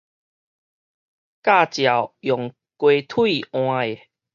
[0.03, 0.05] 駕照
[2.21, 3.99] 用雞腿換的